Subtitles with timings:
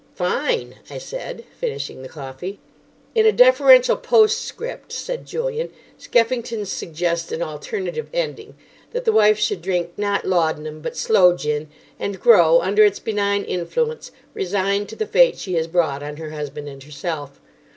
[0.15, 2.57] "Fine," I said, finishing the coffee.
[3.13, 8.55] "In a deferential postscript," said Julian, "Skeffington's suggest an alternative ending,
[8.93, 11.67] that the wife should drink, not laudanum, but Sloe Gin,
[11.99, 16.31] and grow, under its benign influence, resigned to the fate she has brought on her
[16.31, 17.39] husband and herself.